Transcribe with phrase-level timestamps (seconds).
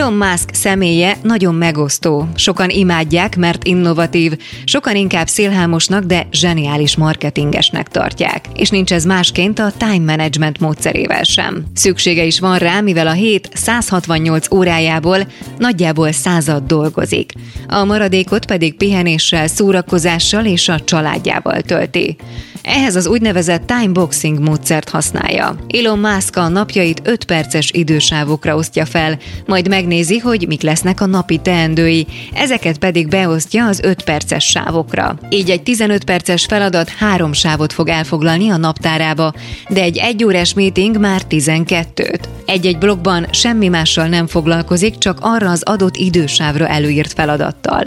[0.00, 2.28] Elon Musk személye nagyon megosztó.
[2.34, 4.32] Sokan imádják, mert innovatív,
[4.64, 8.44] sokan inkább szélhámosnak, de zseniális marketingesnek tartják.
[8.54, 11.64] És nincs ez másként a time management módszerével sem.
[11.74, 15.18] Szüksége is van rá, mivel a hét 168 órájából
[15.58, 17.32] nagyjából század dolgozik.
[17.68, 22.16] A maradékot pedig pihenéssel, szórakozással és a családjával tölti.
[22.62, 25.56] Ehhez az úgynevezett timeboxing módszert használja.
[25.68, 31.06] Elon Musk a napjait 5 perces idősávokra osztja fel, majd megnézi, hogy mik lesznek a
[31.06, 35.18] napi teendői, ezeket pedig beosztja az 5 perces sávokra.
[35.28, 39.32] Így egy 15 perces feladat három sávot fog elfoglalni a naptárába,
[39.68, 42.20] de egy egyórás meeting már 12-t.
[42.46, 47.84] Egy-egy blogban semmi mással nem foglalkozik, csak arra az adott idősávra előírt feladattal.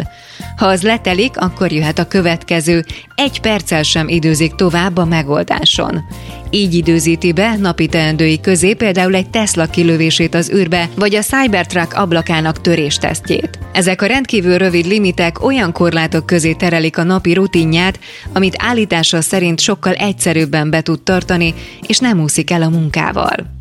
[0.58, 6.04] Ha az letelik, akkor jöhet a következő, egy perccel sem időzik tovább a megoldáson.
[6.50, 11.94] Így időzíti be napi teendői közé például egy Tesla kilövését az űrbe, vagy a Cybertruck
[11.94, 13.60] ablakának töréstesztjét.
[13.72, 18.00] Ezek a rendkívül rövid limitek olyan korlátok közé terelik a napi rutinját,
[18.34, 21.54] amit állítása szerint sokkal egyszerűbben be tud tartani,
[21.88, 23.53] és nem úszik el a munkával.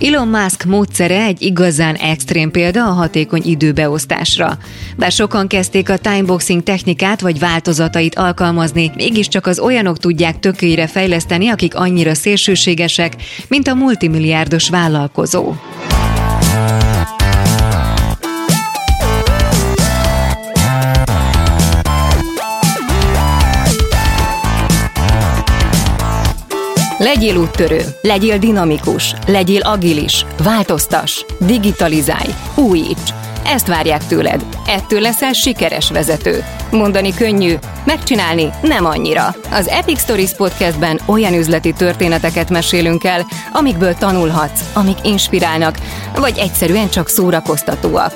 [0.00, 4.58] Elon Musk módszere egy igazán extrém példa a hatékony időbeosztásra.
[4.96, 11.48] Bár sokan kezdték a timeboxing technikát vagy változatait alkalmazni, mégiscsak az olyanok tudják tökélyre fejleszteni,
[11.48, 13.16] akik annyira szélsőségesek,
[13.48, 15.52] mint a multimilliárdos vállalkozó.
[26.98, 33.10] Legyél úttörő, legyél dinamikus, legyél agilis, változtas, digitalizálj, újíts.
[33.44, 34.44] Ezt várják tőled.
[34.66, 36.44] Ettől leszel sikeres vezető.
[36.70, 37.54] Mondani könnyű,
[37.84, 39.34] megcsinálni nem annyira.
[39.50, 45.78] Az Epic Stories podcastben olyan üzleti történeteket mesélünk el, amikből tanulhatsz, amik inspirálnak,
[46.14, 48.12] vagy egyszerűen csak szórakoztatóak.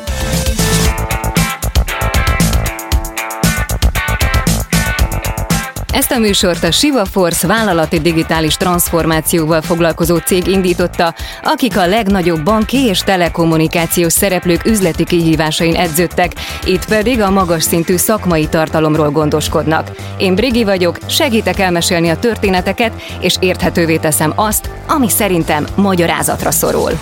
[5.93, 12.43] Ezt a műsort a Siva Force vállalati digitális transformációval foglalkozó cég indította, akik a legnagyobb
[12.43, 16.33] banki és telekommunikációs szereplők üzleti kihívásain edződtek,
[16.65, 19.91] itt pedig a magas szintű szakmai tartalomról gondoskodnak.
[20.17, 26.93] Én Brigi vagyok, segítek elmesélni a történeteket, és érthetővé teszem azt, ami szerintem magyarázatra szorul.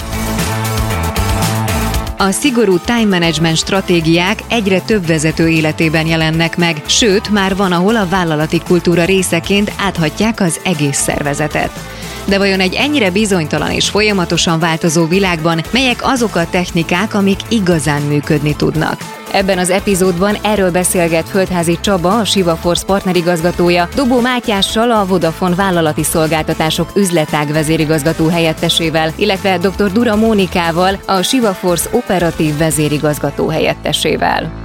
[2.21, 7.97] A szigorú time management stratégiák egyre több vezető életében jelennek meg, sőt, már van, ahol
[7.97, 12.00] a vállalati kultúra részeként áthatják az egész szervezetet.
[12.31, 18.03] De vajon egy ennyire bizonytalan és folyamatosan változó világban melyek azok a technikák, amik igazán
[18.03, 19.01] működni tudnak?
[19.33, 25.55] Ebben az epizódban erről beszélget Földházi Csaba, a Siva Force partnerigazgatója, Dobó Mátyással, a Vodafone
[25.55, 29.93] vállalati szolgáltatások üzletág vezérigazgató helyettesével, illetve dr.
[29.93, 34.60] Dura Mónikával, a Siva Force operatív vezérigazgató helyettesével.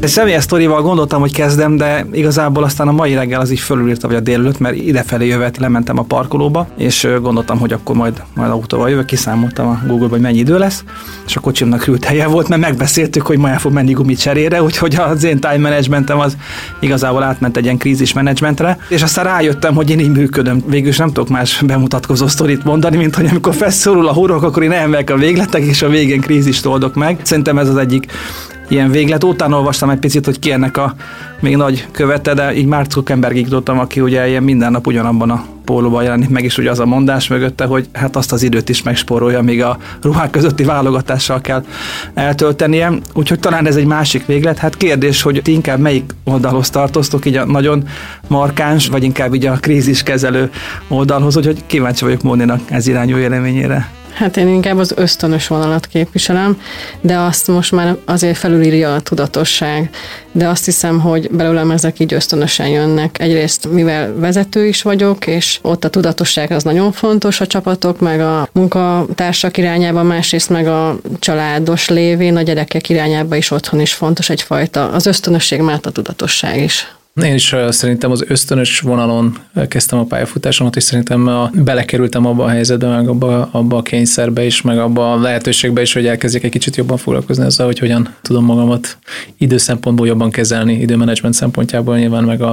[0.00, 4.06] Egy személyes sztorival gondoltam, hogy kezdem, de igazából aztán a mai reggel az így fölülírta,
[4.06, 8.50] vagy a délelőtt, mert idefelé jövet lementem a parkolóba, és gondoltam, hogy akkor majd, majd
[8.50, 10.84] autóval jövök, kiszámoltam a Google-ba, hogy mennyi idő lesz,
[11.26, 14.94] és a kocsimnak ült helye volt, mert megbeszéltük, hogy ma el fog menni gumicserére, úgyhogy
[14.94, 16.36] az én time managementem az
[16.80, 20.62] igazából átment egy ilyen krízis menedzsmentre, és aztán rájöttem, hogy én így működöm.
[20.66, 24.62] Végül is nem tudok más bemutatkozó sztorit mondani, mint hogy amikor felszólul a hurok, akkor
[24.62, 27.20] én elmegyek a végletek, és a végén krízist oldok meg.
[27.22, 28.06] Szerintem ez az egyik
[28.68, 29.24] ilyen véglet.
[29.24, 30.94] Utána olvastam egy picit, hogy ki ennek a
[31.40, 35.44] még nagy követe, de így Mark Zuckerbergig tudtam, aki ugye ilyen minden nap ugyanabban a
[35.64, 38.82] pólóban jelenik meg, és ugye az a mondás mögötte, hogy hát azt az időt is
[38.82, 41.64] megspórolja, míg a ruhák közötti válogatással kell
[42.14, 42.92] eltöltenie.
[43.14, 44.58] Úgyhogy talán ez egy másik véglet.
[44.58, 47.84] Hát kérdés, hogy ti inkább melyik oldalhoz tartoztok, így a nagyon
[48.26, 50.50] markáns, vagy inkább így a kríziskezelő
[50.88, 53.97] oldalhoz, úgyhogy kíváncsi vagyok Móninak ez irányú véleményére.
[54.12, 56.60] Hát én inkább az ösztönös vonalat képviselem,
[57.00, 59.90] de azt most már azért felülírja a tudatosság.
[60.32, 63.20] De azt hiszem, hogy belőlem ezek így ösztönösen jönnek.
[63.20, 68.20] Egyrészt, mivel vezető is vagyok, és ott a tudatosság az nagyon fontos a csapatok, meg
[68.20, 74.30] a munkatársak irányába, másrészt meg a családos lévén, a gyerekek irányába is otthon is fontos
[74.30, 74.90] egyfajta.
[74.90, 76.97] Az ösztönösség, mert a tudatosság is.
[77.22, 79.38] Én is szerintem az ösztönös vonalon
[79.68, 84.62] kezdtem a pályafutásomat, és szerintem belekerültem abba a helyzetbe, meg abba, abba a kényszerbe is,
[84.62, 88.44] meg abba a lehetőségbe is, hogy elkezdjek egy kicsit jobban foglalkozni ezzel, hogy hogyan tudom
[88.44, 88.98] magamat
[89.38, 92.52] időszempontból jobban kezelni, időmenedzsment szempontjából nyilván, meg a,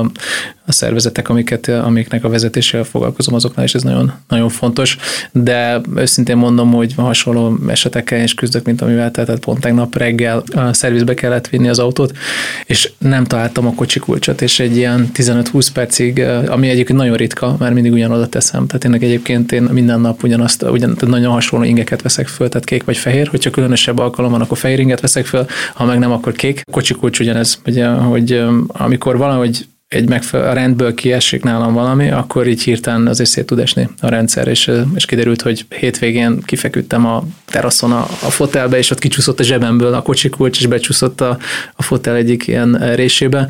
[0.65, 4.97] a szervezetek, amiket, amiknek a vezetésével foglalkozom, azoknál is ez nagyon, nagyon fontos,
[5.31, 10.73] de őszintén mondom, hogy hasonló esetekkel is küzdök, mint amivel tehát pont tegnap reggel a
[10.73, 12.17] szervizbe kellett vinni az autót,
[12.65, 17.55] és nem találtam a kocsi kulcsot, és egy ilyen 15-20 percig, ami egyébként nagyon ritka,
[17.59, 18.67] mert mindig ugyanoda teszem.
[18.67, 22.83] Tehát én egyébként én minden nap ugyanazt, ugyan, nagyon hasonló ingeket veszek föl, tehát kék
[22.83, 26.33] vagy fehér, hogyha különösebb alkalom van, akkor fehér inget veszek föl, ha meg nem, akkor
[26.33, 26.61] kék.
[26.71, 29.65] Kocsi kulcs ugyanez, ugye, hogy amikor valahogy
[29.95, 34.07] egy megfelelő, a rendből kiesik nálam valami, akkor így hirtelen azért szét tud esni a
[34.07, 39.39] rendszer, és, és kiderült, hogy hétvégén kifeküdtem a teraszon a, a fotelbe, és ott kicsúszott
[39.39, 41.37] a zsebemből a kocsi kulcs, és becsúszott a,
[41.75, 43.47] a fotel egyik ilyen résébe,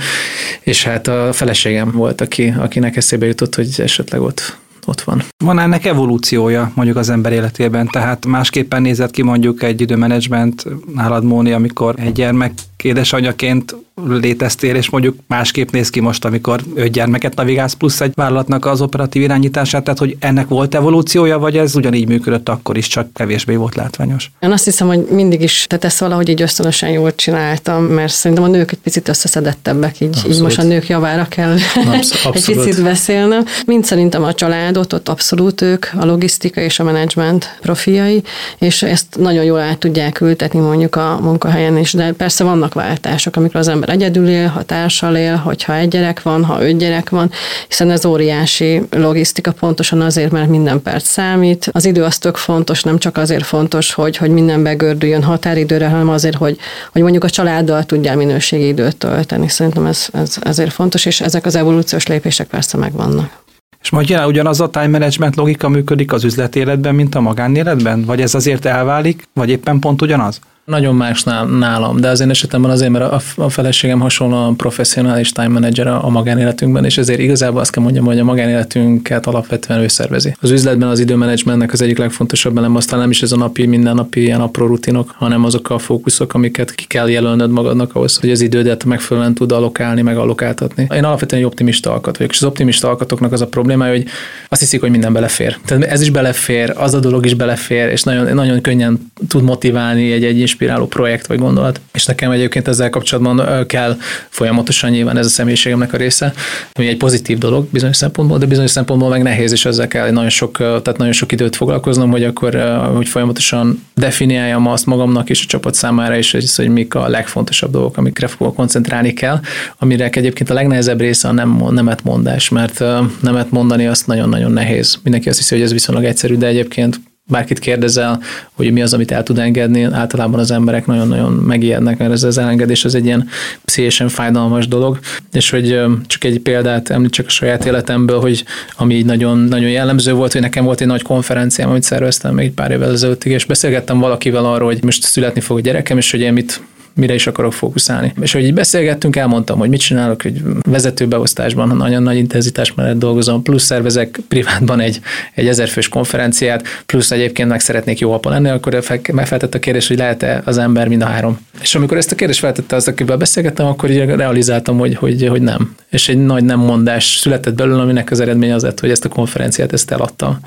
[0.62, 4.58] és hát a feleségem volt, aki, akinek eszébe jutott, hogy esetleg ott
[4.88, 5.24] ott van.
[5.38, 11.24] Van ennek evolúciója mondjuk az ember életében, tehát másképpen nézett ki mondjuk egy időmenedzsment nálad
[11.24, 12.52] Móni, amikor egy gyermek
[12.86, 18.66] édesanyjaként léteztél, és mondjuk másképp néz ki most, amikor öt gyermeket navigálsz, plusz egy vállalatnak
[18.66, 23.14] az operatív irányítását, tehát hogy ennek volt evolúciója, vagy ez ugyanígy működött akkor is, csak
[23.14, 24.32] kevésbé volt látványos?
[24.40, 28.46] Én azt hiszem, hogy mindig is, tehát ezt valahogy így ösztönösen jól csináltam, mert szerintem
[28.46, 32.36] a nők egy picit összeszedettebbek, így, így most a nők javára kell abszolút.
[32.36, 33.46] egy picit beszélnem.
[33.66, 38.24] Mind szerintem a családot, ott abszolút ők, a logisztika és a menedzsment profiai,
[38.60, 43.36] és ezt nagyon jól át tudják ültetni mondjuk a munkahelyen is, de persze vannak váltások,
[43.36, 47.10] amikor az ember egyedül él, ha társal él, hogyha egy gyerek van, ha öt gyerek
[47.10, 47.31] van,
[47.68, 51.69] hiszen ez óriási logisztika pontosan azért, mert minden perc számít.
[51.72, 56.10] Az idő az tök fontos, nem csak azért fontos, hogy, hogy minden begördüljön határidőre, hanem
[56.10, 56.57] azért, hogy,
[56.92, 59.48] hogy mondjuk a családdal tudjál minőségi időt tölteni.
[59.48, 63.44] Szerintem ez, ez ezért fontos, és ezek az evolúciós lépések persze megvannak.
[63.81, 68.06] És majd jelen ugyanaz a time management logika működik az üzletéletben, mint a magánéletben?
[68.06, 70.39] Vagy ez azért elválik, vagy éppen pont ugyanaz?
[70.66, 71.24] Nagyon más
[71.60, 76.86] nálam, de az én esetemben azért, mert a, feleségem hasonlóan professzionális time manager a, magánéletünkben,
[76.86, 80.36] és ezért igazából azt kell mondjam, hogy a magánéletünket alapvetően ő szervezi.
[80.42, 84.22] Az üzletben az időmenedzsmentnek az egyik legfontosabb elem, aztán nem is ez a napi, mindennapi
[84.22, 88.42] ilyen apró rutinok, hanem azok a fókuszok, amiket ki kell jelölnöd magadnak ahhoz, hogy az
[88.42, 90.88] idődet megfelelően tud alokálni, meg alokáltatni.
[90.94, 94.06] Én alapvetően egy optimista alkat vagyok, és az optimista alkatoknak az a problémája, hogy
[94.50, 95.58] azt hiszik, hogy minden belefér.
[95.66, 100.12] Tehát ez is belefér, az a dolog is belefér, és nagyon, nagyon könnyen tud motiválni
[100.12, 101.81] egy, egy inspiráló projekt vagy gondolat.
[101.94, 103.98] És nekem egyébként ezzel kapcsolatban kell
[104.30, 106.34] folyamatosan nyilván ez a személyiségemnek a része,
[106.74, 110.30] ami egy pozitív dolog bizonyos szempontból, de bizonyos szempontból meg nehéz, és ezzel kell nagyon
[110.30, 112.56] sok, tehát nagyon sok időt foglalkoznom, hogy akkor
[112.96, 117.98] hogy folyamatosan definiáljam azt magamnak és a csapat számára is, hogy mik a legfontosabb dolgok,
[117.98, 119.40] amikre koncentrálni kell,
[119.78, 122.84] amire egyébként a legnehezebb része a nem, nemet mondás, mert
[123.22, 125.00] nemet mondani azt nagyon-nagyon nehéz.
[125.04, 128.22] Mindenki azt hiszi, hogy ez viszonylag egyszerű, de egyébként bárkit kérdezel,
[128.54, 132.38] hogy mi az, amit el tud engedni, általában az emberek nagyon-nagyon megijednek, mert ez az
[132.38, 133.27] elengedés az egy ilyen
[133.66, 135.00] pszichésen fájdalmas dolog,
[135.31, 138.45] és hogy csak egy példát említsek a saját életemből, hogy
[138.75, 142.72] ami nagyon, nagyon jellemző volt, hogy nekem volt egy nagy konferenciám, amit szerveztem még pár
[142.72, 146.33] évvel ezelőttig, és beszélgettem valakivel arról, hogy most születni fog a gyerekem, és hogy én
[146.33, 146.62] mit
[146.96, 148.14] mire is akarok fókuszálni.
[148.22, 153.44] És hogy így beszélgettünk, elmondtam, hogy mit csinálok, hogy vezetőbeosztásban nagyon nagy intenzitás mellett dolgozom,
[153.44, 155.00] plusz szervezek privátban egy,
[155.34, 159.98] egy ezerfős konferenciát, plusz egyébként meg szeretnék jó apa lenni, akkor megfeltett a kérdés, hogy
[159.98, 161.40] lehet-e az ember mind a három.
[161.62, 165.42] És amikor ezt a kérdést feltette az, akivel beszélgettem, akkor így realizáltam, hogy, hogy, hogy
[165.42, 165.76] nem.
[165.90, 169.10] És egy nagy nem mondás született belőle, aminek az eredménye az lett, hogy ezt a
[169.10, 170.40] konferenciát ezt eladtam.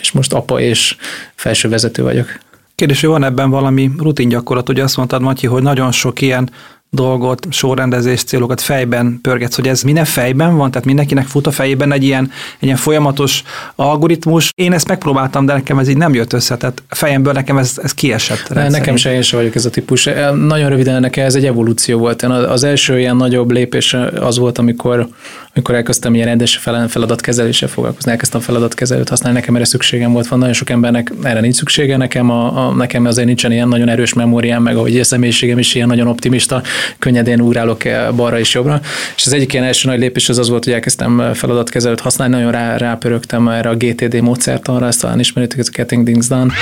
[0.00, 0.96] És most apa és
[1.34, 2.26] felső vezető vagyok.
[2.74, 6.50] Kérdés, hogy van ebben valami rutingyakorlat, ugye azt mondtad, Matyi, hogy nagyon sok ilyen
[6.90, 11.92] dolgot, sorrendezés, célokat fejben pörgetsz, hogy ez minden fejben van, tehát mindenkinek fut a fejében
[11.92, 13.42] egy ilyen, egy ilyen folyamatos
[13.74, 14.52] algoritmus.
[14.54, 17.94] Én ezt megpróbáltam, de nekem ez így nem jött össze, tehát fejemből nekem ez, ez
[17.94, 18.48] kiesett.
[18.48, 20.08] Ne, nekem se, én se vagyok ez a típus.
[20.46, 22.22] Nagyon röviden nekem ez egy evolúció volt.
[22.22, 25.08] Az első ilyen nagyobb lépés az volt, amikor
[25.56, 26.56] amikor elkezdtem ilyen rendes
[26.88, 31.54] feladatkezeléssel foglalkozni, elkezdtem feladatkezelőt használni, nekem erre szükségem volt, van nagyon sok embernek erre nincs
[31.54, 35.58] szüksége, nekem, a, a, nekem azért nincsen ilyen nagyon erős memóriám, meg ahogy a személyiségem
[35.58, 36.62] is ilyen nagyon optimista,
[36.98, 37.82] könnyedén ugrálok
[38.16, 38.80] balra és jobbra.
[39.16, 42.50] És az egyik ilyen első nagy lépés az az volt, hogy elkezdtem feladatkezelőt használni, nagyon
[42.50, 46.52] rá, rápörögtem erre a GTD módszertanra, ezt talán ismeritek, ez a Getting Things Done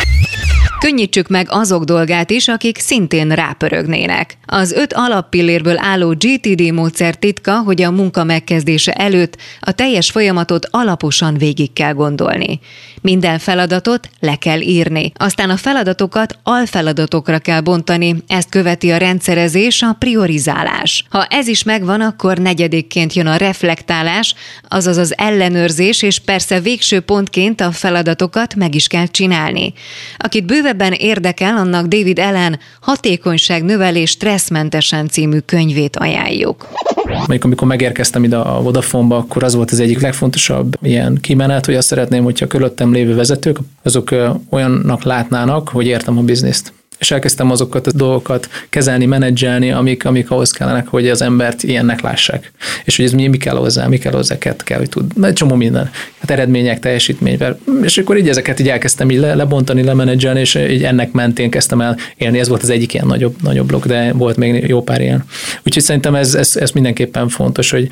[0.83, 4.39] Könnyítsük meg azok dolgát is, akik szintén rápörögnének.
[4.47, 10.67] Az öt alappillérből álló GTD módszer titka, hogy a munka megkezdése előtt a teljes folyamatot
[10.71, 12.61] alaposan végig kell gondolni.
[13.03, 15.12] Minden feladatot le kell írni.
[15.17, 21.05] Aztán a feladatokat alfeladatokra kell bontani, ezt követi a rendszerezés, a priorizálás.
[21.11, 24.35] Ha ez is megvan, akkor negyedikként jön a reflektálás,
[24.69, 29.73] azaz az ellenőrzés, és persze végső pontként a feladatokat meg is kell csinálni.
[30.17, 36.69] Akit bővebben érdekel, annak David Ellen Hatékonyság növelés stresszmentesen című könyvét ajánljuk.
[37.05, 41.75] Mondjuk amikor megérkeztem ide a Vodafone-ba, akkor az volt az egyik legfontosabb ilyen kimenet, hogy
[41.75, 44.14] azt szeretném, hogyha körülöttem lévő vezetők, azok
[44.50, 46.73] olyannak látnának, hogy értem a bizniszt
[47.03, 52.01] és elkezdtem azokat a dolgokat kezelni, menedzselni, amik, amik ahhoz kellenek, hogy az embert ilyennek
[52.01, 52.53] lássák.
[52.85, 55.13] És hogy ez mi, mi kell hozzá, mi kell hozzá, kell, hogy tud.
[55.23, 55.91] Egy csomó minden.
[56.19, 57.59] Hát eredmények, teljesítményvel.
[57.83, 61.81] És akkor így ezeket így elkezdtem így le, lebontani, lemenedzselni, és így ennek mentén kezdtem
[61.81, 62.39] el élni.
[62.39, 65.25] Ez volt az egyik ilyen nagyobb, nagyobb blokk, de volt még jó pár ilyen.
[65.63, 67.89] Úgyhogy szerintem ez, ez, ez mindenképpen fontos, hogy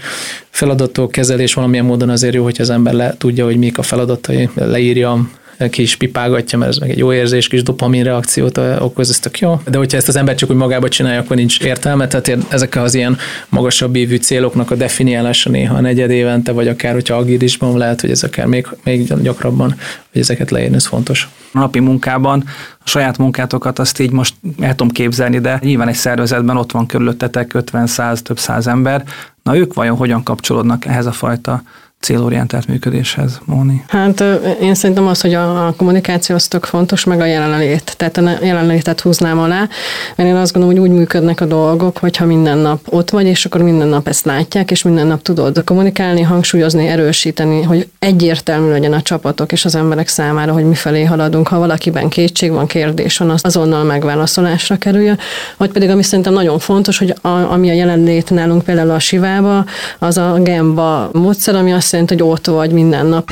[0.51, 4.49] feladatok, kezelés valamilyen módon azért jó, hogy az ember le tudja, hogy mik a feladatai,
[4.55, 5.29] leírja,
[5.69, 9.39] ki is pipálgatja, mert ez meg egy jó érzés, kis dopamin reakciót okoz, ez tök
[9.39, 9.61] jó.
[9.71, 12.07] De hogyha ezt az ember csak úgy magába csinálja, akkor nincs értelme.
[12.07, 17.17] Tehát ezek az ilyen magasabb évű céloknak a definiálása néha negyed évente, vagy akár, hogyha
[17.17, 19.75] agilisban lehet, hogy ez akár még, még gyakrabban,
[20.13, 21.29] hogy ezeket leírni, ez fontos.
[21.53, 22.45] A napi munkában
[22.85, 26.87] a saját munkátokat azt így most el tudom képzelni, de nyilván egy szervezetben ott van
[26.87, 29.05] körülöttetek 50-100, több száz ember.
[29.43, 31.63] Na ők vajon hogyan kapcsolódnak ehhez a fajta
[32.01, 33.85] célorientált működéshez, Móni?
[33.89, 34.25] Hát
[34.61, 37.95] én szerintem az, hogy a kommunikáció az tök fontos, meg a jelenlét.
[37.97, 39.69] Tehát a jelenlétet húznám alá,
[40.17, 43.45] mert én azt gondolom, hogy úgy működnek a dolgok, hogyha minden nap ott vagy, és
[43.45, 48.93] akkor minden nap ezt látják, és minden nap tudod kommunikálni, hangsúlyozni, erősíteni, hogy egyértelmű legyen
[48.93, 51.49] a csapatok és az emberek számára, hogy mifelé haladunk.
[51.49, 55.19] Ha valakiben kétség van, kérdés van, az azonnal megválaszolásra kerüljön.
[55.57, 59.65] Vagy pedig, ami szerintem nagyon fontos, hogy a, ami a jelenlét nálunk például a Sivába,
[59.99, 63.31] az a Gemba módszer, ami azt jelenti, hogy ott vagy minden nap.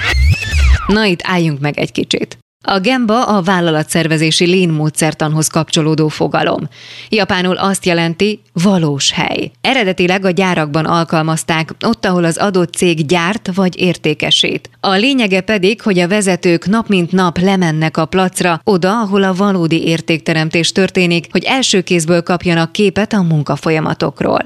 [0.86, 2.38] Na itt álljunk meg egy kicsit.
[2.64, 6.68] A Gemba a vállalatszervezési Lean módszertanhoz kapcsolódó fogalom.
[7.08, 9.50] Japánul azt jelenti valós hely.
[9.60, 14.70] Eredetileg a gyárakban alkalmazták, ott, ahol az adott cég gyárt vagy értékesít.
[14.80, 19.34] A lényege pedig, hogy a vezetők nap mint nap lemennek a placra, oda, ahol a
[19.34, 24.42] valódi értékteremtés történik, hogy első kézből kapjanak képet a munkafolyamatokról.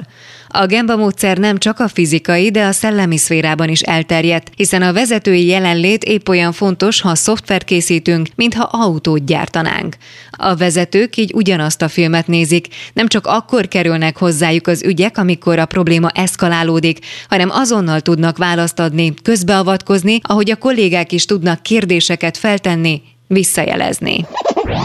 [0.54, 4.92] A Gemba módszer nem csak a fizikai, de a szellemi szférában is elterjedt, hiszen a
[4.92, 9.96] vezetői jelenlét épp olyan fontos, ha szoftvert készítünk, mintha autót gyártanánk.
[10.30, 15.58] A vezetők így ugyanazt a filmet nézik, nem csak akkor kerülnek hozzájuk az ügyek, amikor
[15.58, 22.36] a probléma eszkalálódik, hanem azonnal tudnak választ adni, közbeavatkozni, ahogy a kollégák is tudnak kérdéseket
[22.36, 23.02] feltenni,
[23.32, 24.26] visszajelezni.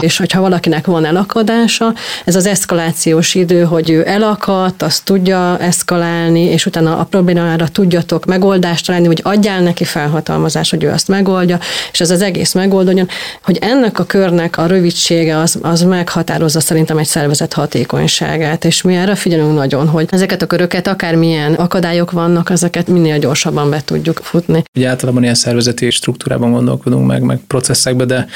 [0.00, 6.40] És hogyha valakinek van elakadása, ez az eszkalációs idő, hogy ő elakadt, azt tudja eszkalálni,
[6.40, 11.58] és utána a problémára tudjatok megoldást találni, hogy adjál neki felhatalmazás, hogy ő azt megoldja,
[11.92, 13.08] és ez az egész megoldódjon,
[13.42, 18.94] hogy ennek a körnek a rövidsége az, az meghatározza szerintem egy szervezet hatékonyságát, és mi
[18.94, 24.20] erre figyelünk nagyon, hogy ezeket a köröket, akármilyen akadályok vannak, ezeket minél gyorsabban be tudjuk
[24.22, 24.62] futni.
[24.76, 28.26] Ugye általában ilyen szervezeti struktúrában gondolkodunk meg, meg processzekbe, de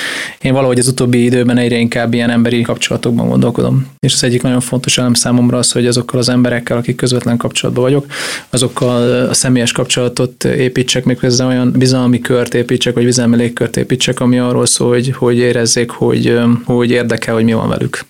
[0.40, 3.86] én valahogy az utóbbi időben egyre inkább ilyen emberi kapcsolatokban gondolkodom.
[3.98, 7.84] És az egyik nagyon fontos elem számomra az, hogy azokkal az emberekkel, akik közvetlen kapcsolatban
[7.84, 8.06] vagyok,
[8.50, 14.38] azokkal a személyes kapcsolatot építsek, méghozzá olyan bizalmi kört építsek, vagy bizalmi légkört építsek, ami
[14.38, 18.04] arról szól, hogy, hogy érezzék, hogy, hogy érdekel, hogy mi van velük.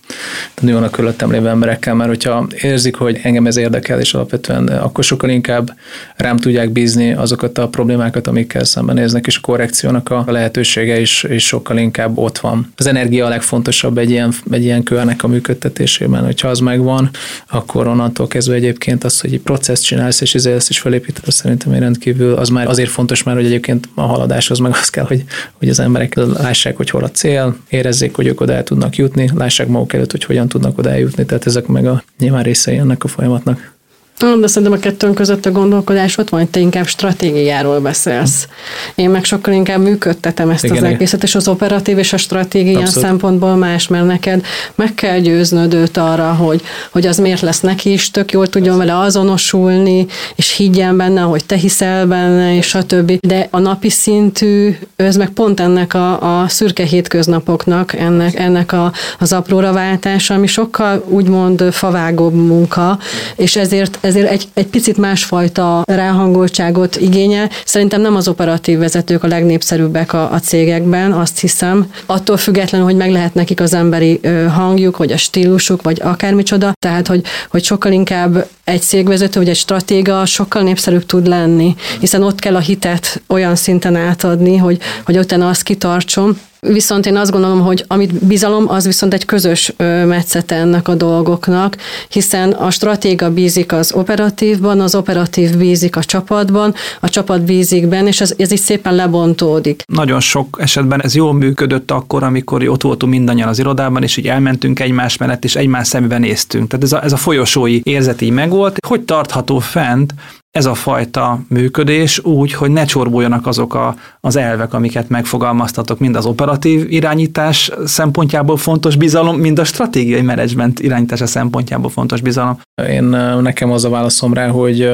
[0.53, 4.67] Tehát mi a körülöttem lévő emberekkel, mert hogyha érzik, hogy engem ez érdekel, és alapvetően
[4.67, 5.75] akkor sokkal inkább
[6.15, 11.45] rám tudják bízni azokat a problémákat, amikkel szembenéznek, és a korrekciónak a lehetősége is, is
[11.45, 12.73] sokkal inkább ott van.
[12.75, 17.09] Az energia a legfontosabb egy ilyen, egy ilyen körnek a működtetésében, hogyha az megvan,
[17.49, 21.71] akkor onnantól kezdve egyébként az, hogy egy processz csinálsz, és ezt is felépíted, az szerintem
[21.71, 25.05] egy rendkívül, az már azért fontos már, hogy egyébként a haladás az meg az kell,
[25.05, 25.23] hogy,
[25.53, 29.29] hogy az emberek lássák, hogy hol a cél, érezzék, hogy ők oda el tudnak jutni,
[29.35, 33.03] lássák maguk előtt, hogy hogyan tudnak oda eljutni, tehát ezek meg a nyilván részei ennek
[33.03, 33.72] a folyamatnak.
[34.17, 38.47] De szerintem a kettőnk között a gondolkodás ott van, hogy te inkább stratégiáról beszélsz.
[38.95, 42.79] Én meg sokkal inkább működtetem ezt igen, az egészet, és az operatív és a stratégia
[42.79, 43.07] Abszolút.
[43.07, 47.91] szempontból más, mert neked meg kell győznöd őt arra, hogy, hogy az miért lesz neki
[47.91, 50.05] is, tök jól tudjon vele azonosulni,
[50.35, 53.19] és higgyen benne, hogy te hiszel benne, és a többi.
[53.21, 58.91] De a napi szintű, ez meg pont ennek a, a szürke hétköznapoknak, ennek, ennek a,
[59.19, 62.99] az apróra váltása, ami sokkal úgymond favágóbb munka,
[63.35, 67.49] és ezért ezért egy, egy picit másfajta ráhangoltságot igényel.
[67.65, 71.91] Szerintem nem az operatív vezetők a legnépszerűbbek a, a cégekben, azt hiszem.
[72.05, 74.19] Attól függetlenül, hogy meg lehet nekik az emberi
[74.53, 76.71] hangjuk, vagy a stílusuk, vagy akármicsoda.
[76.79, 82.23] Tehát, hogy, hogy sokkal inkább egy cégvezető, vagy egy stratéga sokkal népszerűbb tud lenni, hiszen
[82.23, 87.31] ott kell a hitet olyan szinten átadni, hogy, hogy utána azt kitartson, Viszont én azt
[87.31, 89.73] gondolom, hogy amit bizalom, az viszont egy közös
[90.05, 91.77] metszete ennek a dolgoknak,
[92.09, 98.07] hiszen a stratéga bízik az operatívban, az operatív bízik a csapatban, a csapat bízik benne,
[98.07, 99.83] és ez, ez így szépen lebontódik.
[99.87, 104.27] Nagyon sok esetben ez jól működött akkor, amikor ott voltunk mindannyian az irodában, és így
[104.27, 106.67] elmentünk egymás mellett, és egymás szemben néztünk.
[106.67, 108.77] Tehát ez a, ez a folyosói érzet így megvolt.
[108.87, 110.13] Hogy tartható fent
[110.53, 116.15] ez a fajta működés úgy, hogy ne csorbuljanak azok a, az elvek, amiket megfogalmaztatok, mind
[116.15, 122.59] az operatív irányítás szempontjából fontos bizalom, mind a stratégiai menedzsment irányítása szempontjából fontos bizalom.
[122.89, 123.03] Én
[123.41, 124.93] nekem az a válaszom rá, hogy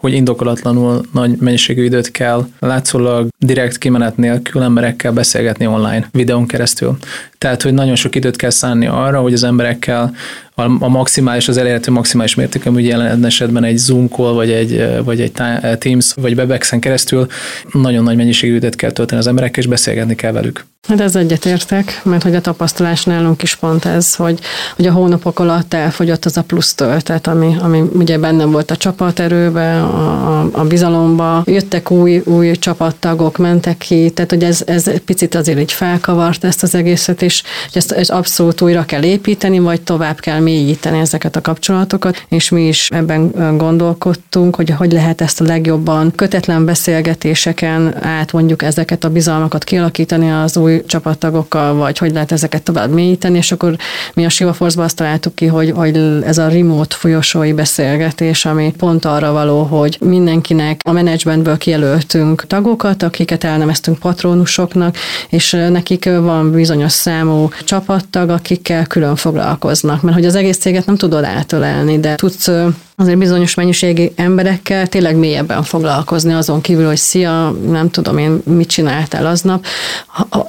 [0.00, 6.96] hogy indokolatlanul nagy mennyiségű időt kell látszólag direkt kimenet nélkül emberekkel beszélgetni online, videón keresztül.
[7.38, 10.14] Tehát, hogy nagyon sok időt kell szánni arra, hogy az emberekkel
[10.58, 15.20] a, maximális, az elérhető maximális mértékű, ugye jelen esetben egy Zoom call, vagy egy, vagy
[15.20, 15.32] egy
[15.78, 17.26] Teams, vagy Webexen keresztül
[17.72, 20.66] nagyon nagy mennyiségű időt kell tölteni az emberekkel, és beszélgetni kell velük.
[20.88, 24.40] Hát ez egyetértek, mert hogy a tapasztalás nálunk is pont ez, hogy,
[24.76, 28.76] hogy a hónapok alatt elfogyott az a plusz töltet, ami, ami ugye benne volt a
[28.76, 31.42] csapaterőbe, a, a, a bizalomba.
[31.46, 36.62] Jöttek új, új csapattagok, mentek ki, tehát hogy ez, ez picit azért így felkavart ezt
[36.62, 41.40] az egészet, és ezt, ezt abszolút újra kell építeni, vagy tovább kell mélyíteni ezeket a
[41.40, 48.32] kapcsolatokat, és mi is ebben gondolkodtunk, hogy hogy lehet ezt a legjobban kötetlen beszélgetéseken át
[48.32, 53.52] mondjuk ezeket a bizalmakat kialakítani az új csapattagokkal, vagy hogy lehet ezeket tovább mélyíteni, és
[53.52, 53.76] akkor
[54.14, 58.72] mi a Siva Force-ban azt találtuk ki, hogy, hogy ez a remote folyosói beszélgetés, ami
[58.76, 64.96] pont arra való, hogy mindenkinek a menedzsmentből kijelöltünk tagokat, akiket elneveztünk patronusoknak,
[65.28, 70.96] és nekik van bizonyos számú csapattag, akikkel külön foglalkoznak, mert hogy az egész céget nem
[70.96, 72.50] tudod átölelni, de tudsz
[72.96, 78.68] azért bizonyos mennyiségi emberekkel tényleg mélyebben foglalkozni, azon kívül, hogy szia, nem tudom én, mit
[78.68, 79.64] csináltál aznap,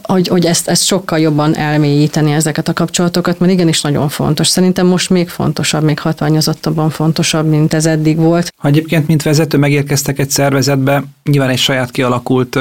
[0.01, 4.47] hogy, hogy ezt, ezt sokkal jobban elmélyíteni ezeket a kapcsolatokat, mert igenis nagyon fontos.
[4.47, 8.53] Szerintem most még fontosabb, még hatványozottabban fontosabb, mint ez eddig volt.
[8.57, 12.59] Ha egyébként, mint vezető megérkeztek egy szervezetbe, nyilván egy saját kialakult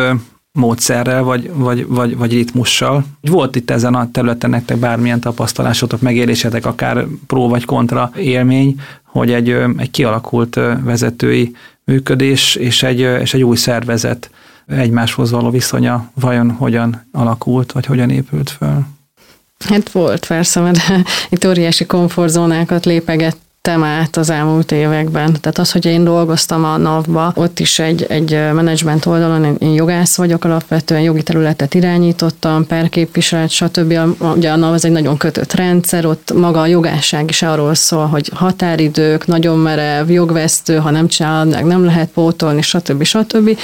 [0.53, 3.05] módszerrel, vagy, vagy, vagy, vagy ritmussal.
[3.21, 9.33] Volt itt ezen a területen nektek bármilyen tapasztalásotok, megélésetek, akár pró vagy kontra élmény, hogy
[9.33, 14.31] egy, egy kialakult vezetői működés és egy, és egy új szervezet
[14.67, 18.87] egymáshoz való viszonya vajon hogyan alakult, vagy hogyan épült föl?
[19.69, 20.79] Hát volt persze, mert
[21.31, 25.37] itt óriási komfortzónákat lépeget léptem át az elmúlt években.
[25.41, 30.17] Tehát az, hogy én dolgoztam a NAV-ba, ott is egy, egy menedzsment oldalon, én jogász
[30.17, 33.99] vagyok alapvetően, jogi területet irányítottam, perképviselet, stb.
[34.37, 38.07] Ugye a NAV ez egy nagyon kötött rendszer, ott maga a jogásság is arról szól,
[38.07, 43.03] hogy határidők, nagyon merev, jogvesztő, ha nem csinálod, meg nem lehet pótolni, stb.
[43.03, 43.59] stb.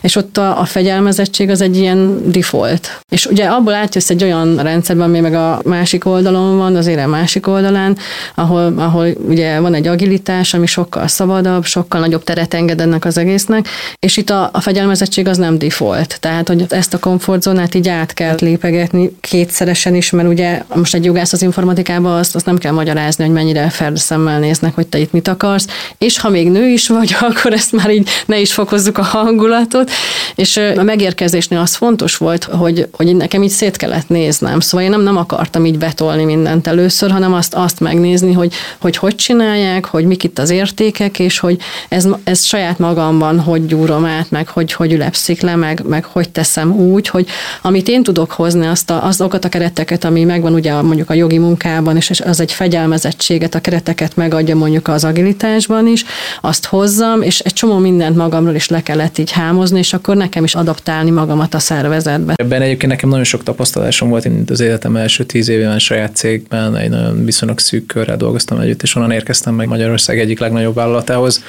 [0.00, 3.00] És ott a, a fegyelmezettség az egy ilyen default.
[3.08, 7.10] És ugye abból átjössz egy olyan rendszerben, ami meg a másik oldalon van, az érem
[7.10, 7.96] másik oldalán,
[8.34, 13.18] ahol, ahol ugye van egy agilitás, ami sokkal szabadabb, sokkal nagyobb teret enged ennek az
[13.18, 13.68] egésznek,
[13.98, 16.16] és itt a, a fegyelmezettség az nem default.
[16.20, 21.04] Tehát, hogy ezt a komfortzónát így át kell lépegetni kétszeresen is, mert ugye most egy
[21.04, 25.12] jogász az informatikában azt, azt nem kell magyarázni, hogy mennyire szemmel néznek, hogy te itt
[25.12, 25.66] mit akarsz,
[25.98, 29.90] és ha még nő is vagy, akkor ezt már így ne is fokozzuk a hangulatot,
[30.34, 34.90] és a megérkezésnél az fontos volt, hogy, hogy nekem így szét kellett néznem, szóval én
[34.92, 39.84] nem, nem akartam így betolni mindent először, hanem azt, azt megnézni, hogy hogy, hogy csinálják,
[39.84, 41.58] hogy mik itt az értékek, és hogy
[41.88, 46.30] ez, ez saját magamban hogy gyúrom át, meg hogy, hogy ülepszik le, meg, meg hogy
[46.30, 47.26] teszem úgy, hogy
[47.62, 51.38] amit én tudok hozni, azt a, azokat a kereteket, ami megvan ugye mondjuk a jogi
[51.38, 56.04] munkában, és az egy fegyelmezettséget, a kereteket megadja mondjuk az agilitásban is,
[56.40, 60.44] azt hozzam, és egy csomó mindent magamról is le kellett így hámozni, és akkor nekem
[60.44, 62.34] is adaptálni magamat a szervezetbe.
[62.36, 66.76] Ebben egyébként nekem nagyon sok tapasztalásom volt, én az életem első tíz évében saját cégben
[66.76, 71.44] egy nagyon viszonylag szűk körrel dolgoztam együtt, és onnan érkeztem meg Magyarország egyik legnagyobb vállalatához,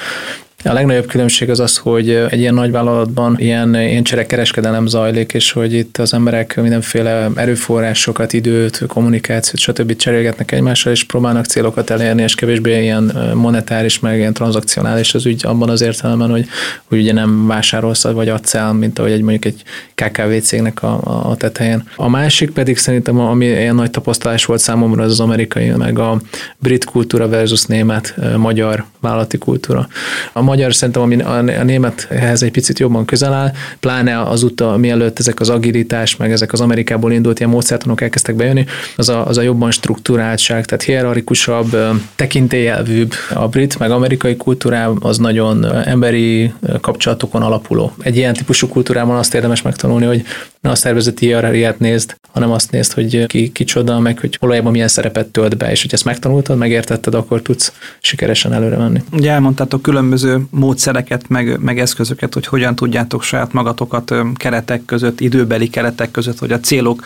[0.70, 5.52] A legnagyobb különbség az az, hogy egy ilyen nagy vállalatban ilyen, ilyen cserekereskedelem zajlik, és
[5.52, 9.96] hogy itt az emberek mindenféle erőforrásokat, időt, kommunikációt, stb.
[9.96, 15.46] cserélgetnek egymással, és próbálnak célokat elérni, és kevésbé ilyen monetáris, meg ilyen tranzakcionális az ügy
[15.46, 16.46] abban az értelemben, hogy,
[16.84, 19.64] hogy ugye nem vásárolsz vagy adsz el, mint ahogy egy mondjuk egy
[19.96, 21.00] KKV cégnek a,
[21.30, 21.84] a tetején.
[21.96, 26.22] A másik pedig szerintem, ami ilyen nagy tapasztalás volt számomra, az az amerikai, meg a
[26.58, 29.88] brit kultúra versus német, magyar vállalati kultúra.
[30.34, 35.40] A magyar szerintem, ami a némethez egy picit jobban közel áll, pláne azóta, mielőtt ezek
[35.40, 38.66] az agilitás, meg ezek az Amerikából indult ilyen módszertanok elkezdtek bejönni,
[38.96, 41.78] az a, az a jobban struktúráltság, tehát hierarchikusabb,
[42.16, 43.14] tekintélyelvűbb.
[43.34, 47.94] A brit meg amerikai kultúrá az nagyon emberi kapcsolatokon alapuló.
[48.02, 50.24] Egy ilyen típusú kultúrában azt érdemes megtanulni, hogy
[50.66, 54.88] ne a szervezeti hierarchiát nézd, hanem azt nézd, hogy ki kicsoda, meg hogy valójában milyen
[54.88, 59.04] szerepet tölt be, és hogy ezt megtanultad, megértetted, akkor tudsz sikeresen előre menni.
[59.12, 65.70] Ugye elmondtátok különböző módszereket, meg, meg eszközöket, hogy hogyan tudjátok saját magatokat keretek között, időbeli
[65.70, 67.06] keretek között, hogy a célok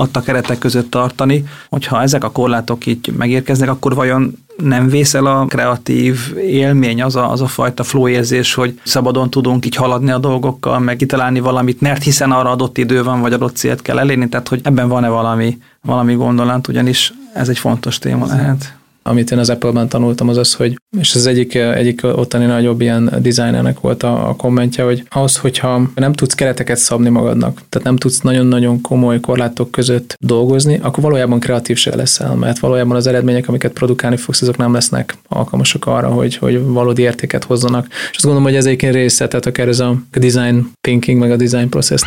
[0.00, 1.44] adta keretek között tartani.
[1.68, 7.30] Hogyha ezek a korlátok így megérkeznek, akkor vajon nem vészel a kreatív élmény, az a,
[7.30, 11.80] az a fajta flow érzés, hogy szabadon tudunk így haladni a dolgokkal, meg kitalálni valamit,
[11.80, 15.08] mert hiszen arra adott idő van, vagy adott célt kell elérni, tehát hogy ebben van-e
[15.08, 18.77] valami, valami gondolat, ugyanis ez egy fontos téma lehet
[19.08, 23.04] amit én az Apple-ben tanultam, az az, hogy, és ez egyik, egyik ottani nagyobb ilyen
[23.20, 27.96] designernek volt a, a kommentje, hogy ahhoz, hogyha nem tudsz kereteket szabni magadnak, tehát nem
[27.96, 33.48] tudsz nagyon-nagyon komoly korlátok között dolgozni, akkor valójában kreatív se leszel, mert valójában az eredmények,
[33.48, 37.86] amiket produkálni fogsz, azok nem lesznek alkalmasak arra, hogy, hogy valódi értéket hozzanak.
[37.88, 41.36] És azt gondolom, hogy ez egyébként része, tehát akár ez a design thinking, meg a
[41.36, 42.00] design process.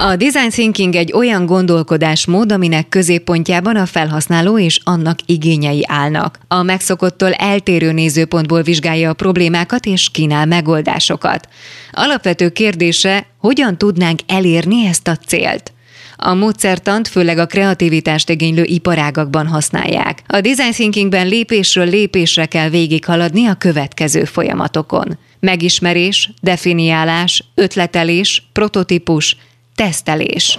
[0.00, 6.38] A design thinking egy olyan gondolkodásmód, aminek középpontjában a felhasználó és annak igényei állnak.
[6.48, 11.48] A megszokottól eltérő nézőpontból vizsgálja a problémákat és kínál megoldásokat.
[11.92, 15.72] Alapvető kérdése, hogyan tudnánk elérni ezt a célt?
[16.16, 20.22] A módszertant főleg a kreativitást igénylő iparágakban használják.
[20.26, 25.18] A design thinkingben lépésről lépésre kell végighaladni a következő folyamatokon.
[25.40, 29.36] Megismerés, definiálás, ötletelés, prototípus,
[29.78, 30.58] tesztelés.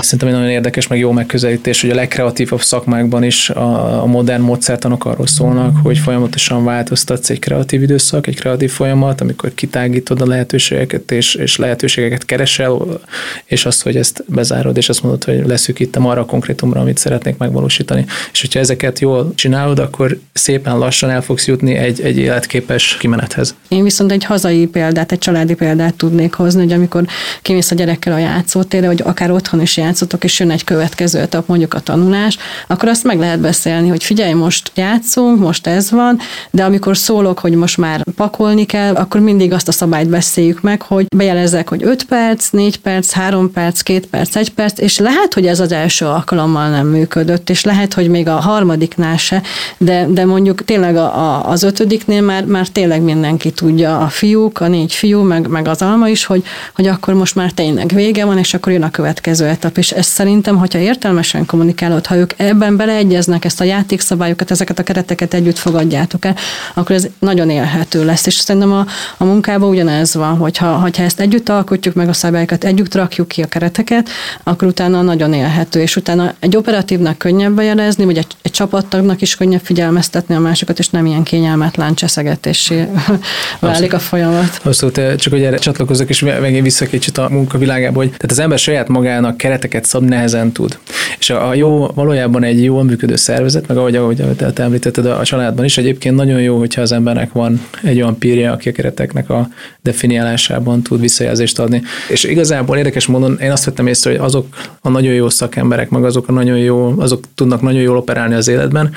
[0.00, 4.42] Szerintem egy nagyon érdekes, meg jó megközelítés, hogy a legkreatívabb szakmákban is a, a modern
[4.42, 10.26] módszertanok arról szólnak, hogy folyamatosan változtatsz egy kreatív időszak, egy kreatív folyamat, amikor kitágítod a
[10.26, 13.00] lehetőségeket, és, és lehetőségeket keresel,
[13.44, 17.36] és azt, hogy ezt bezárod, és azt mondod, hogy leszűkítem arra a konkrétumra, amit szeretnék
[17.36, 18.04] megvalósítani.
[18.32, 23.54] És hogyha ezeket jól csinálod, akkor szépen lassan el fogsz jutni egy, egy életképes kimenethez.
[23.68, 27.04] Én viszont egy hazai példát, egy családi példát tudnék hozni, hogy amikor
[27.42, 28.18] kimész a gyerekkel a
[28.58, 32.88] játszótérre, vagy akár otthon is játszotok, és jön egy következő etap, mondjuk a tanulás, akkor
[32.88, 36.18] azt meg lehet beszélni, hogy figyelj, most játszunk, most ez van,
[36.50, 40.82] de amikor szólok, hogy most már pakolni kell, akkor mindig azt a szabályt beszéljük meg,
[40.82, 45.34] hogy bejelezzek, hogy 5 perc, 4 perc, 3 perc, 2 perc, 1 perc, és lehet,
[45.34, 49.42] hogy ez az első alkalommal nem működött, és lehet, hogy még a harmadiknál se,
[49.78, 54.60] de, de mondjuk tényleg a, a, az ötödiknél már, már tényleg mindenki tudja, a fiúk,
[54.60, 56.42] a négy fiú, meg, meg az alma is, hogy,
[56.74, 59.78] hogy akkor most már tényleg vége van, és akkor jön a következő etap.
[59.78, 64.82] És ezt szerintem, hogyha értelmesen kommunikálod, ha ők ebben beleegyeznek, ezt a játékszabályokat, ezeket a
[64.82, 66.34] kereteket együtt fogadjátok el,
[66.74, 68.26] akkor ez nagyon élhető lesz.
[68.26, 72.64] És szerintem a, a munkában ugyanez van, hogyha, hogyha ezt együtt alkotjuk meg a szabályokat,
[72.64, 74.08] együtt rakjuk ki a kereteket,
[74.42, 79.36] akkor utána nagyon élhető, és utána egy operatívnak könnyebb bejelezni, vagy egy, egy csapattagnak is
[79.36, 82.88] könnyebb figyelmeztetni a másokat, és nem ilyen kényelmetlen cseszegetésé
[83.60, 84.60] válik a folyamat.
[84.62, 88.58] Abszolút, csak hogy erre csatlakozok, és megint vissza kicsit a munkavilágába, hogy tehát az ember
[88.58, 90.78] saját magának kereteket szabni nehezen tud.
[91.18, 94.16] És a, a jó, valójában egy jól működő szervezet, meg ahogy, ahogy
[94.54, 98.52] te említetted a családban is, egyébként nagyon jó, hogyha az embernek van egy olyan pírja,
[98.52, 99.48] aki a kereteknek a
[99.82, 101.82] definiálásában tud visszajelzést adni.
[102.08, 104.46] És igazából érdekes módon én azt vettem észre, hogy azok
[104.80, 108.48] a nagyon jó szakemberek, meg azok a nagyon jó, azok tudnak nagyon jól operálni az
[108.48, 108.92] életben,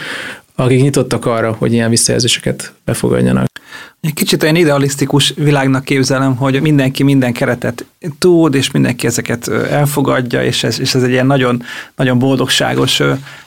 [0.63, 3.47] akik nyitottak arra, hogy ilyen visszajelzéseket befogadjanak.
[4.13, 7.86] Kicsit olyan idealisztikus világnak képzelem, hogy mindenki minden keretet
[8.19, 11.63] tud, és mindenki ezeket elfogadja, és ez, és ez egy ilyen nagyon,
[11.95, 13.02] nagyon boldogságos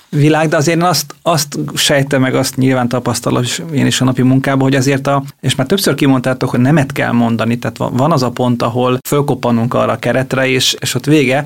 [0.09, 4.23] világ, de azért én azt, azt sejtem meg, azt nyilván tapasztalom én is a napi
[4.23, 8.23] munkában, hogy azért a, és már többször kimondtátok, hogy nemet kell mondani, tehát van az
[8.23, 11.45] a pont, ahol fölkoppanunk arra a keretre, és, és ott vége,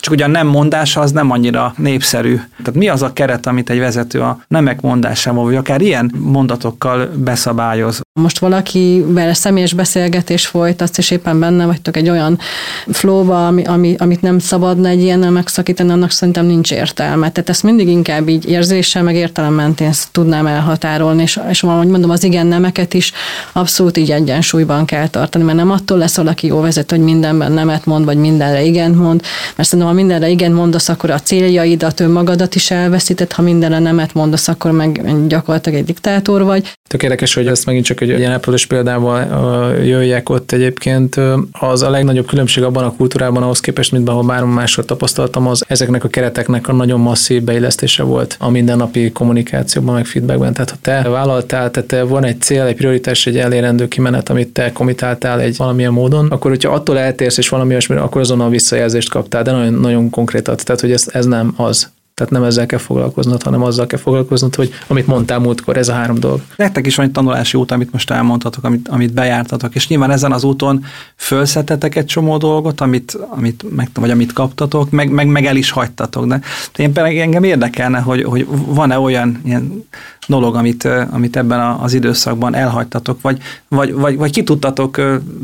[0.00, 2.34] csak ugyan nem mondása az nem annyira népszerű.
[2.34, 7.10] Tehát mi az a keret, amit egy vezető a nemek mondásával, vagy akár ilyen mondatokkal
[7.14, 8.00] beszabályoz?
[8.12, 12.38] Most valakivel személyes beszélgetés folytatsz, és éppen benne vagytok egy olyan
[12.86, 17.30] flóba, ami, ami, amit nem szabadna egy ilyennel megszakítani, annak szerintem nincs értelme.
[17.32, 22.10] Tehát ezt mindig inkább így érzéssel, meg értelem mentén tudnám elhatárolni, és, és ahogy mondom,
[22.10, 23.12] az igen nemeket is
[23.52, 27.84] abszolút így egyensúlyban kell tartani, mert nem attól lesz valaki jó vezető, hogy mindenben nemet
[27.84, 29.22] mond, vagy mindenre igent mond,
[29.56, 34.14] mert szerintem, ha mindenre igen mondasz, akkor a céljaidat, önmagadat is elveszített, ha mindenre nemet
[34.14, 36.72] mondasz, akkor meg gyakorlatilag egy diktátor vagy.
[36.88, 39.22] Tök érdekes, hogy ezt megint csak egy ilyen Apple példával
[39.84, 41.20] jöjjek ott egyébként.
[41.52, 45.64] Az a legnagyobb különbség abban a kultúrában ahhoz képest, mint ahol már másról tapasztaltam, az
[45.68, 50.52] ezeknek a kereteknek a nagyon masszív beillesztése volt a mindennapi kommunikációban, meg feedbackben.
[50.52, 54.72] Tehát ha te vállaltál, tehát van egy cél, egy prioritás, egy elérendő kimenet, amit te
[54.72, 59.42] komitáltál egy valamilyen módon, akkor hogyha attól eltérsz és valami olyasmi, akkor azonnal visszajelzést kaptál,
[59.42, 60.64] de nagyon, nagyon konkrétat.
[60.64, 61.90] Tehát, hogy ez, ez nem az.
[62.20, 65.92] Tehát nem ezzel kell foglalkoznod, hanem azzal kell foglalkoznod, hogy amit mondtál múltkor, ez a
[65.92, 66.40] három dolog.
[66.56, 70.32] Nektek is van egy tanulási út, amit most elmondhatok, amit, amit bejártatok, és nyilván ezen
[70.32, 70.84] az úton
[71.16, 75.70] fölszettetek egy csomó dolgot, amit, amit meg, vagy amit kaptatok, meg, meg, meg el is
[75.70, 76.26] hagytatok.
[76.26, 76.40] De
[76.76, 79.84] én pedig engem érdekelne, hogy, hogy van-e olyan ilyen
[80.26, 85.00] dolog, amit, amit ebben az időszakban elhagytatok, vagy, vagy, vagy, vagy ki tudtatok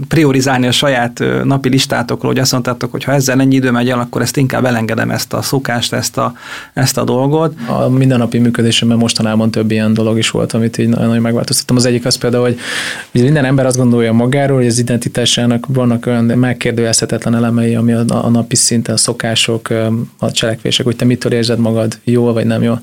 [0.08, 3.98] priorizálni a saját napi listátokról, hogy azt mondtátok, hogy ha ezzel ennyi idő megy el,
[3.98, 6.34] akkor ezt inkább elengedem ezt a szokást, ezt a,
[6.74, 7.54] ezt a dolgot.
[7.66, 11.76] A mindennapi működésemben mostanában több ilyen dolog is volt, amit így nagyon megváltoztattam.
[11.76, 12.58] Az egyik az például, hogy,
[13.12, 18.28] minden ember azt gondolja magáról, hogy az identitásának vannak olyan megkérdőjelezhetetlen elemei, ami a, a
[18.28, 19.68] napi szinten, a szokások,
[20.18, 22.80] a cselekvések, hogy te mitől érzed magad jól vagy nem jól.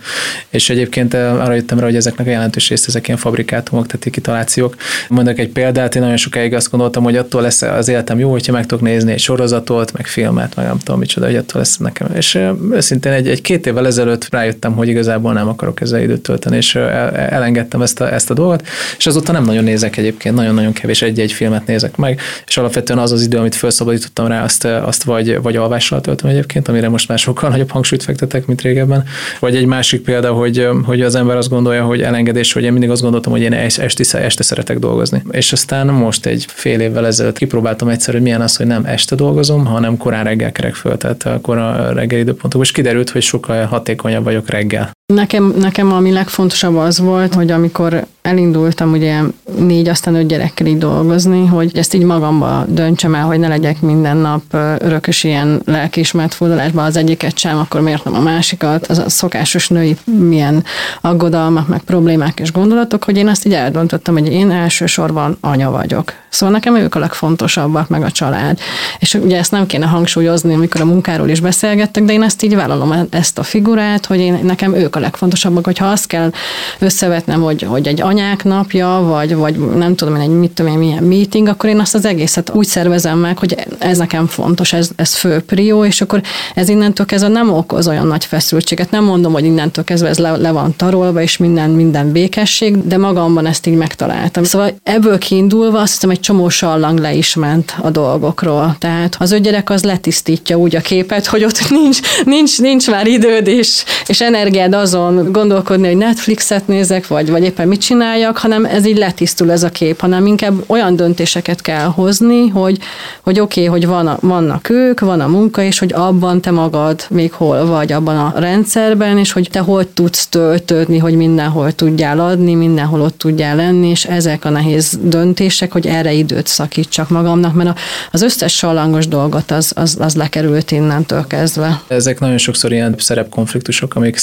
[0.49, 4.75] És egyébként arra jöttem rá, hogy ezeknek a jelentős részt ezek ilyen fabrikátumok, tehát kitalációk.
[5.09, 8.51] Mondok egy példát, én nagyon sokáig azt gondoltam, hogy attól lesz az életem jó, hogyha
[8.51, 12.07] meg tudok nézni egy sorozatot, meg filmet, meg nem tudom micsoda, hogy attól lesz nekem.
[12.15, 12.39] És
[12.71, 16.75] őszintén egy, egy két évvel ezelőtt rájöttem, hogy igazából nem akarok ezzel időt tölteni, és
[16.75, 21.31] elengedtem ezt a, ezt a dolgot, és azóta nem nagyon nézek egyébként, nagyon-nagyon kevés egy-egy
[21.31, 25.55] filmet nézek meg, és alapvetően az az idő, amit felszabadítottam rá, azt, azt vagy, vagy
[25.55, 29.03] alvással töltöm egyébként, amire most már sokkal nagyobb hangsúlyt fektetek, mint régebben.
[29.39, 32.89] Vagy egy másik példa, hogy, hogy az ember azt gondolja, hogy elengedés, hogy én mindig
[32.89, 35.23] azt gondoltam, hogy én esti, este szeretek dolgozni.
[35.31, 39.15] És aztán most egy fél évvel ezelőtt kipróbáltam egyszer, hogy milyen az, hogy nem este
[39.15, 42.61] dolgozom, hanem korán reggel kerek föl, tehát akkor a reggel időpontok.
[42.61, 44.91] És kiderült, hogy sokkal hatékonyabb vagyok reggel.
[45.13, 49.19] Nekem, nekem ami legfontosabb az volt, hogy amikor elindultam ugye
[49.57, 53.81] négy, aztán öt gyerekkel így dolgozni, hogy ezt így magamba döntsem el, hogy ne legyek
[53.81, 54.43] minden nap
[54.77, 59.67] örökös ilyen lelkiismert fordulásban az egyiket sem, akkor miért nem a másikat, az a szokásos
[59.67, 60.63] női milyen
[61.01, 66.13] aggodalmak, meg problémák és gondolatok, hogy én azt így eldöntöttem, hogy én elsősorban anya vagyok.
[66.29, 68.59] Szóval nekem ők a legfontosabbak, meg a család.
[68.99, 72.55] És ugye ezt nem kéne hangsúlyozni, amikor a munkáról is beszélgettek, de én ezt így
[72.55, 76.31] vállalom ezt a figurát, hogy én, nekem ők a legfontosabbak, hogyha azt kell
[76.79, 80.77] összevetnem, hogy, hogy egy anyák napja, vagy, vagy nem tudom én, egy mit tudom én,
[80.77, 84.89] milyen meeting, akkor én azt az egészet úgy szervezem meg, hogy ez nekem fontos, ez,
[84.95, 86.21] ez fő prió, és akkor
[86.55, 88.91] ez innentől kezdve nem okoz olyan nagy feszültséget.
[88.91, 92.97] Nem mondom, hogy innentől kezdve ez le, le van tarolva, és minden, minden békesség, de
[92.97, 94.43] magamban ezt így megtaláltam.
[94.43, 98.75] Szóval ebből kiindulva azt hiszem, egy csomó sallang le is ment a dolgokról.
[98.79, 103.47] Tehát az gyerek az letisztítja úgy a képet, hogy ott nincs, nincs, nincs már időd
[103.47, 108.85] és, és energiád azon gondolkodni, hogy Netflixet nézek, vagy, vagy éppen mit csináljak, hanem ez
[108.85, 112.79] így letisztul ez a kép, hanem inkább olyan döntéseket kell hozni, hogy,
[113.21, 116.51] hogy oké, okay, hogy van a, vannak ők, van a munka, és hogy abban te
[116.51, 121.71] magad még hol vagy abban a rendszerben, és hogy te hogy tudsz töltődni, hogy mindenhol
[121.71, 127.09] tudjál adni, mindenhol ott tudjál lenni, és ezek a nehéz döntések, hogy erre időt szakítsak
[127.09, 127.79] magamnak, mert
[128.11, 131.81] az összes salangos dolgot az, az, az lekerült innentől kezdve.
[131.87, 134.17] Ezek nagyon sokszor ilyen szerepkonfliktusok, amik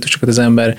[0.00, 0.76] szerepkonfliktusokat az ember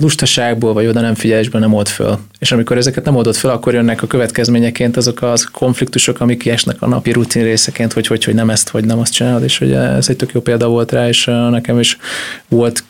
[0.00, 2.18] lustaságból vagy oda nem figyelésből nem old föl.
[2.38, 6.82] És amikor ezeket nem oldott föl, akkor jönnek a következményeként azok az konfliktusok, amik kiesnek
[6.82, 9.72] a napi rutin részeként, hogy, hogy, hogy nem ezt, vagy nem azt csinálod, és hogy
[9.72, 11.98] ez egy tök jó példa volt rá, és nekem is
[12.48, 12.84] volt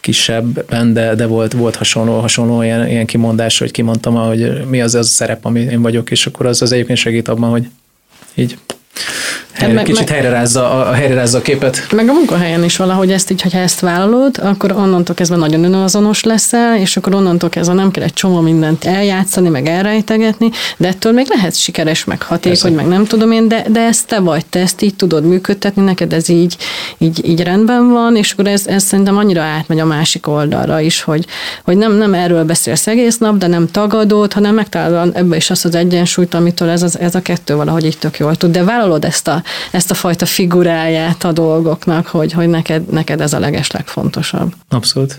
[0.00, 4.94] kisebben, de, de volt, volt hasonló, hasonló ilyen, ilyen kimondás, hogy kimondtam, hogy mi az
[4.94, 7.68] az a szerep, ami én vagyok, és akkor az, az egyébként segít abban, hogy
[8.34, 8.58] így
[9.58, 11.86] helyre, meg, kicsit meg, helyrerázza, a, helyrerázza a képet.
[11.92, 16.22] Meg a munkahelyen is valahogy ezt így, hogyha ezt vállalod, akkor onnantól kezdve nagyon önazonos
[16.22, 21.12] leszel, és akkor onnantól kezdve nem kell egy csomó mindent eljátszani, meg elrejtegetni, de ettől
[21.12, 24.60] még lehet sikeres, meg hatékony, meg nem tudom én, de, de ezt te vagy, te
[24.60, 26.56] ezt így tudod működtetni, neked ez így,
[26.98, 31.02] így, így rendben van, és akkor ez, ez szerintem annyira átmegy a másik oldalra is,
[31.02, 31.26] hogy,
[31.64, 35.64] hogy nem, nem erről beszélsz egész nap, de nem tagadod, hanem megtalálod ebbe is azt
[35.64, 38.50] az egyensúlyt, amitől ez, az, ez a kettő valahogy így tök jól tud.
[38.50, 43.32] De vállalod ezt a, ezt a fajta figuráját a dolgoknak, hogy, hogy neked, neked ez
[43.32, 44.52] a leges legfontosabb.
[44.68, 45.16] Abszolút.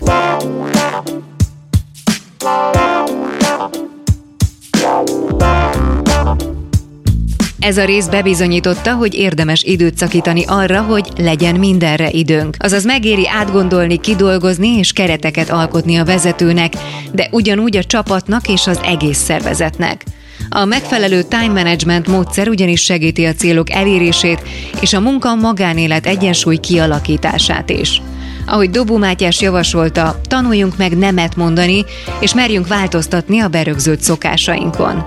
[7.60, 12.56] Ez a rész bebizonyította, hogy érdemes időt szakítani arra, hogy legyen mindenre időnk.
[12.58, 16.72] Azaz megéri átgondolni, kidolgozni és kereteket alkotni a vezetőnek,
[17.12, 20.04] de ugyanúgy a csapatnak és az egész szervezetnek.
[20.52, 24.42] A megfelelő time management módszer ugyanis segíti a célok elérését
[24.80, 28.02] és a munka-magánélet egyensúly kialakítását is.
[28.46, 31.84] Ahogy Dobó Mátyás javasolta, tanuljunk meg nemet mondani,
[32.20, 35.02] és merjünk változtatni a berögzült szokásainkon.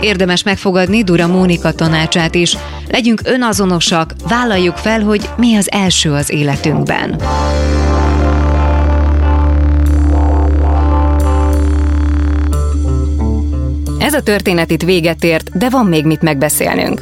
[0.00, 2.56] Érdemes megfogadni Dura Mónika tanácsát is.
[2.90, 7.16] Legyünk önazonosak, vállaljuk fel, hogy mi az első az életünkben.
[14.06, 17.00] Ez a történet itt véget ért, de van még mit megbeszélnünk.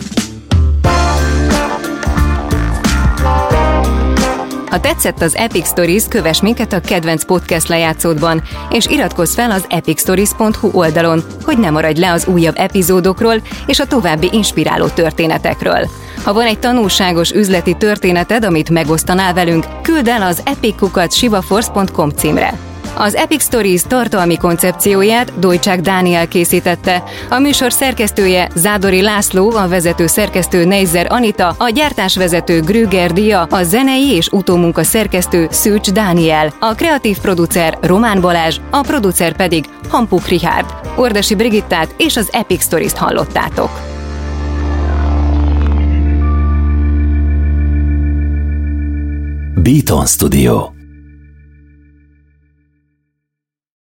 [4.71, 9.65] Ha tetszett az Epic Stories, kövess minket a kedvenc podcast lejátszódban, és iratkozz fel az
[9.69, 15.89] epicstories.hu oldalon, hogy ne maradj le az újabb epizódokról és a további inspiráló történetekről.
[16.23, 21.11] Ha van egy tanulságos üzleti történeted, amit megosztanál velünk, küld el az epickukat
[22.17, 22.74] címre.
[22.97, 27.03] Az Epic Stories tartalmi koncepcióját Dojcsák Dániel készítette.
[27.31, 33.63] A műsor szerkesztője Zádori László, a vezető szerkesztő Neizer Anita, a gyártásvezető Grüger Dia, a
[33.63, 40.27] zenei és utómunka szerkesztő Szűcs Dániel, a kreatív producer Román Balázs, a producer pedig Hampuk
[40.27, 40.67] Richard.
[40.97, 43.71] Ordasi Brigittát és az Epic Stories-t hallottátok.
[49.63, 50.74] Beaton Studio